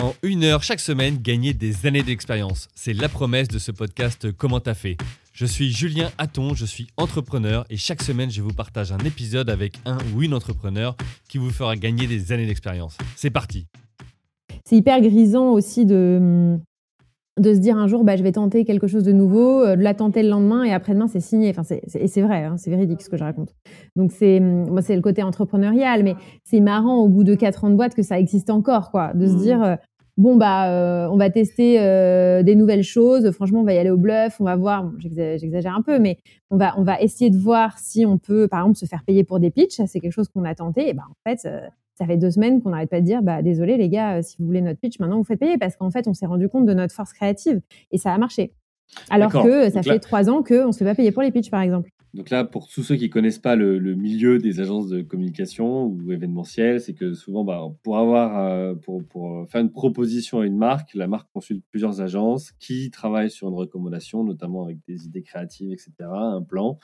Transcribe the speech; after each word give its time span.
En 0.00 0.14
une 0.22 0.44
heure 0.44 0.62
chaque 0.62 0.78
semaine, 0.78 1.18
gagner 1.18 1.54
des 1.54 1.84
années 1.84 2.04
d'expérience. 2.04 2.68
C'est 2.76 2.92
la 2.92 3.08
promesse 3.08 3.48
de 3.48 3.58
ce 3.58 3.72
podcast 3.72 4.30
Comment 4.30 4.60
t'as 4.60 4.74
fait 4.74 4.96
Je 5.32 5.44
suis 5.44 5.72
Julien 5.72 6.12
Hatton, 6.18 6.54
je 6.54 6.66
suis 6.66 6.86
entrepreneur 6.96 7.64
et 7.68 7.76
chaque 7.76 8.02
semaine, 8.02 8.30
je 8.30 8.40
vous 8.40 8.52
partage 8.52 8.92
un 8.92 8.98
épisode 8.98 9.50
avec 9.50 9.74
un 9.86 9.98
ou 10.14 10.22
une 10.22 10.34
entrepreneur 10.34 10.96
qui 11.28 11.38
vous 11.38 11.50
fera 11.50 11.74
gagner 11.74 12.06
des 12.06 12.30
années 12.30 12.46
d'expérience. 12.46 12.96
C'est 13.16 13.30
parti 13.30 13.66
C'est 14.64 14.76
hyper 14.76 15.00
grisant 15.00 15.50
aussi 15.50 15.84
de, 15.84 16.60
de 17.38 17.54
se 17.54 17.58
dire 17.58 17.76
un 17.76 17.86
jour, 17.86 18.04
bah, 18.04 18.16
je 18.16 18.22
vais 18.22 18.32
tenter 18.32 18.64
quelque 18.64 18.86
chose 18.86 19.04
de 19.04 19.12
nouveau, 19.12 19.62
euh, 19.64 19.76
de 19.76 19.82
la 19.82 19.94
tenter 19.94 20.22
le 20.22 20.28
lendemain 20.28 20.64
et 20.64 20.72
après-demain, 20.72 21.06
c'est 21.08 21.20
signé. 21.20 21.50
Enfin, 21.50 21.62
c'est, 21.62 21.82
et 21.94 22.06
c'est 22.08 22.22
vrai, 22.22 22.44
hein, 22.44 22.56
c'est 22.56 22.70
véridique 22.70 23.02
ce 23.02 23.08
que 23.08 23.16
je 23.16 23.24
raconte. 23.24 23.54
Donc, 23.96 24.12
c'est, 24.12 24.40
moi, 24.40 24.82
c'est 24.82 24.96
le 24.96 25.02
côté 25.02 25.22
entrepreneurial, 25.22 26.02
mais 26.04 26.14
c'est 26.44 26.60
marrant 26.60 26.96
au 26.98 27.08
bout 27.08 27.24
de 27.24 27.34
quatre 27.34 27.64
ans 27.64 27.70
de 27.70 27.76
boîte 27.76 27.94
que 27.94 28.02
ça 28.02 28.18
existe 28.18 28.50
encore, 28.50 28.90
quoi. 28.90 29.12
De 29.14 29.26
se 29.26 29.34
Mmh. 29.34 29.38
dire, 29.38 29.62
euh, 29.62 29.76
bon, 30.16 30.36
bah, 30.36 30.68
euh, 30.70 31.08
on 31.10 31.16
va 31.16 31.30
tester 31.30 31.80
euh, 31.80 32.42
des 32.42 32.56
nouvelles 32.56 32.82
choses. 32.82 33.30
Franchement, 33.30 33.60
on 33.60 33.64
va 33.64 33.72
y 33.72 33.78
aller 33.78 33.90
au 33.90 33.96
bluff, 33.96 34.40
on 34.40 34.44
va 34.44 34.56
voir. 34.56 34.84
Bon, 34.84 34.92
j'exagère 34.98 35.74
un 35.74 35.82
peu, 35.82 35.98
mais 35.98 36.18
on 36.50 36.56
va, 36.56 36.74
on 36.76 36.82
va 36.82 37.00
essayer 37.00 37.30
de 37.30 37.38
voir 37.38 37.78
si 37.78 38.04
on 38.04 38.18
peut, 38.18 38.48
par 38.48 38.60
exemple, 38.60 38.76
se 38.78 38.86
faire 38.86 39.04
payer 39.06 39.24
pour 39.24 39.38
des 39.38 39.50
pitchs. 39.50 39.80
C'est 39.86 40.00
quelque 40.00 40.12
chose 40.12 40.28
qu'on 40.28 40.44
a 40.44 40.54
tenté. 40.54 40.88
Et 40.88 40.92
ben, 40.92 41.04
en 41.08 41.30
fait, 41.30 41.46
euh, 41.48 41.60
ça 41.98 42.06
fait 42.06 42.16
deux 42.16 42.30
semaines 42.30 42.62
qu'on 42.62 42.70
n'arrête 42.70 42.88
pas 42.90 43.00
de 43.00 43.04
dire, 43.06 43.22
bah, 43.22 43.42
désolé 43.42 43.76
les 43.76 43.88
gars, 43.88 44.18
euh, 44.18 44.22
si 44.22 44.36
vous 44.38 44.46
voulez 44.46 44.60
notre 44.62 44.78
pitch, 44.80 44.98
maintenant 45.00 45.18
vous 45.18 45.24
faites 45.24 45.40
payer 45.40 45.58
parce 45.58 45.76
qu'en 45.76 45.90
fait, 45.90 46.06
on 46.08 46.14
s'est 46.14 46.26
rendu 46.26 46.48
compte 46.48 46.64
de 46.66 46.72
notre 46.74 46.94
force 46.94 47.12
créative 47.12 47.60
et 47.90 47.98
ça 47.98 48.12
a 48.14 48.18
marché. 48.18 48.52
Alors 49.10 49.30
que 49.32 49.68
ça 49.68 49.76
Donc 49.80 49.84
fait 49.84 49.90
là- 49.90 49.98
trois 49.98 50.30
ans 50.30 50.42
qu'on 50.42 50.68
ne 50.68 50.72
se 50.72 50.78
fait 50.78 50.84
pas 50.84 50.94
payer 50.94 51.12
pour 51.12 51.22
les 51.22 51.30
pitchs, 51.30 51.50
par 51.50 51.60
exemple. 51.60 51.90
Donc 52.14 52.30
là, 52.30 52.42
pour 52.44 52.68
tous 52.68 52.82
ceux 52.82 52.96
qui 52.96 53.10
connaissent 53.10 53.38
pas 53.38 53.54
le, 53.54 53.78
le 53.78 53.94
milieu 53.94 54.38
des 54.38 54.60
agences 54.60 54.88
de 54.88 55.02
communication 55.02 55.84
ou 55.84 56.10
événementielles, 56.10 56.80
c'est 56.80 56.94
que 56.94 57.12
souvent, 57.12 57.44
bah, 57.44 57.60
pour 57.82 57.98
avoir, 57.98 58.38
euh, 58.48 58.74
pour, 58.74 59.04
pour 59.04 59.46
faire 59.50 59.60
une 59.60 59.70
proposition 59.70 60.40
à 60.40 60.46
une 60.46 60.56
marque, 60.56 60.94
la 60.94 61.06
marque 61.06 61.28
consulte 61.34 61.62
plusieurs 61.70 62.00
agences 62.00 62.52
qui 62.52 62.90
travaillent 62.90 63.30
sur 63.30 63.48
une 63.48 63.54
recommandation, 63.54 64.24
notamment 64.24 64.64
avec 64.64 64.78
des 64.88 65.04
idées 65.04 65.22
créatives, 65.22 65.70
etc., 65.70 65.92
un 66.10 66.42
plan. 66.42 66.78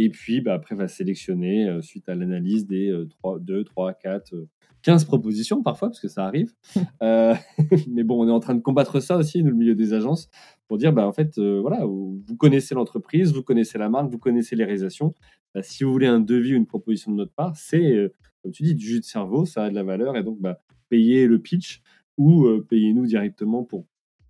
Et 0.00 0.10
puis, 0.10 0.40
bah, 0.40 0.54
après, 0.54 0.76
va 0.76 0.86
sélectionner 0.86 1.68
euh, 1.68 1.82
suite 1.82 2.08
à 2.08 2.14
l'analyse 2.14 2.68
des 2.68 2.88
euh, 2.88 3.08
3, 3.08 3.40
2, 3.40 3.64
3, 3.64 3.94
4, 3.94 4.32
euh, 4.32 4.48
15 4.82 5.04
propositions 5.06 5.60
parfois, 5.60 5.88
parce 5.88 5.98
que 5.98 6.06
ça 6.06 6.24
arrive. 6.24 6.52
Euh, 7.02 7.34
mais 7.88 8.02
bon, 8.04 8.24
on 8.24 8.28
est 8.28 8.32
en 8.32 8.40
train 8.40 8.54
de 8.54 8.60
combattre 8.60 9.00
ça 9.00 9.16
aussi, 9.16 9.42
nous, 9.42 9.50
le 9.50 9.56
milieu 9.56 9.74
des 9.74 9.94
agences, 9.94 10.28
pour 10.68 10.78
dire, 10.78 10.92
bah, 10.92 11.06
en 11.06 11.12
fait, 11.12 11.38
euh, 11.38 11.60
voilà, 11.60 11.84
vous 11.84 12.22
vous 12.26 12.36
connaissez 12.36 12.74
l'entreprise, 12.74 13.32
vous 13.32 13.42
connaissez 13.42 13.78
la 13.78 13.88
marque, 13.88 14.10
vous 14.10 14.18
connaissez 14.18 14.54
les 14.54 14.64
réalisations. 14.64 15.14
Bah, 15.54 15.62
si 15.62 15.82
vous 15.82 15.90
voulez 15.90 16.06
un 16.06 16.20
devis 16.20 16.54
ou 16.54 16.56
une 16.56 16.66
proposition 16.66 17.10
de 17.10 17.16
notre 17.16 17.32
part, 17.32 17.56
c'est, 17.56 18.12
comme 18.42 18.52
tu 18.52 18.62
dis, 18.62 18.74
du 18.74 18.86
jus 18.86 19.00
de 19.00 19.04
cerveau, 19.04 19.46
ça 19.46 19.64
a 19.64 19.70
de 19.70 19.74
la 19.74 19.82
valeur, 19.82 20.16
et 20.16 20.22
donc, 20.22 20.40
bah, 20.40 20.60
payez 20.88 21.26
le 21.26 21.40
pitch 21.40 21.82
ou 22.16 22.48
payez-nous 22.68 23.06
directement 23.06 23.64
pour 23.64 23.86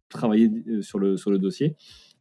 travailler 0.09 0.51
sur 0.81 0.99
le, 0.99 1.17
sur 1.17 1.31
le 1.31 1.39
dossier. 1.39 1.77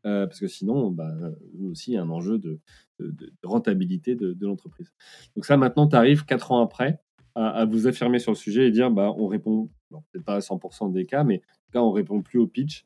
Euh, 0.08 0.26
parce 0.26 0.40
que 0.40 0.48
sinon, 0.48 0.90
bah, 0.90 1.12
nous 1.60 1.72
aussi, 1.72 1.92
il 1.92 1.94
y 1.96 1.98
a 1.98 2.02
un 2.02 2.10
enjeu 2.10 2.38
de, 2.40 2.60
de- 3.00 3.12
de 3.12 3.32
rentabilité 3.44 4.16
de, 4.16 4.32
de 4.34 4.46
l'entreprise. 4.48 4.92
Donc 5.36 5.46
ça, 5.46 5.58
maintenant, 5.58 5.88
tu 5.88 5.96
arrives 5.96 6.24
quatre 6.26 6.52
ans 6.52 6.62
après 6.64 7.00
à, 7.36 7.50
à 7.50 7.66
vous 7.66 7.86
affirmer 7.88 8.20
sur 8.20 8.32
le 8.32 8.38
sujet 8.38 8.68
et 8.68 8.72
dire, 8.72 8.90
bah, 8.90 9.14
on 9.18 9.28
répond, 9.28 9.70
peut-être 10.12 10.24
pas 10.26 10.36
à 10.36 10.40
100% 10.40 10.92
des 10.94 11.06
cas, 11.06 11.24
mais 11.24 11.36
en 11.36 11.40
tout 11.66 11.72
cas, 11.74 11.82
on 11.82 11.92
répond 11.92 12.22
plus 12.22 12.40
au 12.40 12.48
pitch 12.48 12.86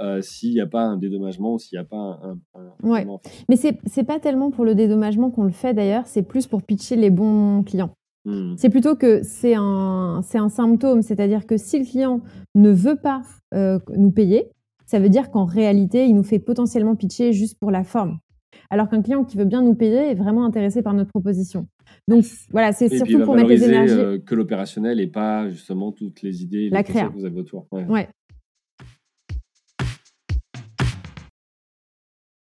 euh, 0.00 0.20
s'il 0.22 0.52
n'y 0.52 0.60
a 0.60 0.66
pas 0.66 0.82
un 0.84 0.96
dédommagement 0.96 1.54
ou 1.54 1.58
s'il 1.58 1.76
n'y 1.76 1.80
a 1.80 1.84
pas 1.84 2.20
un... 2.22 2.38
un- 2.54 2.72
Ouais. 2.88 3.06
Mais 3.48 3.56
c'est 3.56 3.78
c'est 3.86 4.04
pas 4.04 4.20
tellement 4.20 4.50
pour 4.52 4.64
le 4.64 4.74
dédommagement 4.76 5.30
qu'on 5.30 5.44
le 5.44 5.50
fait 5.52 5.74
d'ailleurs, 5.74 6.06
c'est 6.06 6.22
plus 6.22 6.46
pour 6.46 6.62
pitcher 6.62 6.94
les 6.96 7.10
bons 7.10 7.62
clients. 7.64 7.92
Hmm. 8.24 8.54
C'est 8.56 8.68
plutôt 8.68 8.94
que 8.94 9.22
c'est 9.22 9.54
un, 9.54 10.22
un 10.34 10.48
symptôme, 10.48 11.02
c'est-à-dire 11.02 11.46
que 11.46 11.56
si 11.56 11.78
le 11.78 11.84
client 11.84 12.20
ne 12.54 12.70
veut 12.70 12.96
pas 12.96 13.22
euh, 13.54 13.78
nous 13.96 14.10
payer, 14.12 14.50
ça 14.88 14.98
veut 14.98 15.08
dire 15.10 15.30
qu'en 15.30 15.44
réalité, 15.44 16.06
il 16.06 16.14
nous 16.16 16.22
fait 16.24 16.38
potentiellement 16.38 16.96
pitcher 16.96 17.32
juste 17.32 17.58
pour 17.60 17.70
la 17.70 17.84
forme. 17.84 18.18
Alors 18.70 18.88
qu'un 18.88 19.02
client 19.02 19.22
qui 19.24 19.36
veut 19.36 19.44
bien 19.44 19.60
nous 19.62 19.74
payer 19.74 20.10
est 20.10 20.14
vraiment 20.14 20.44
intéressé 20.44 20.82
par 20.82 20.94
notre 20.94 21.10
proposition. 21.10 21.68
Donc 22.08 22.24
voilà, 22.50 22.72
c'est 22.72 22.88
surtout 22.88 23.20
pour 23.24 23.34
mettre 23.36 23.48
les 23.48 23.56
valoriser 23.56 23.66
énergies. 23.66 23.94
euh, 23.94 24.18
que 24.18 24.34
l'opérationnel 24.34 24.98
et 25.00 25.06
pas 25.06 25.48
justement 25.50 25.92
toutes 25.92 26.22
les 26.22 26.42
idées, 26.42 26.64
les 26.64 26.70
La 26.70 26.82
concepts 26.82 26.98
créa. 26.98 27.08
que 27.10 27.14
vous 27.14 27.24
avez 27.26 27.38
autour. 27.40 27.66
Ouais. 27.70 27.84
Ouais. 27.86 28.08